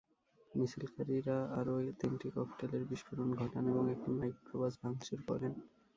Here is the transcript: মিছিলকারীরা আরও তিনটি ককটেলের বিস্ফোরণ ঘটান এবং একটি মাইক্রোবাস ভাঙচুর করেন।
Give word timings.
মিছিলকারীরা 0.51 1.37
আরও 1.59 1.73
তিনটি 1.99 2.27
ককটেলের 2.35 2.83
বিস্ফোরণ 2.85 3.29
ঘটান 3.35 3.63
এবং 3.67 3.83
একটি 3.91 4.09
মাইক্রোবাস 4.11 4.73
ভাঙচুর 4.81 5.19
করেন। 5.27 5.53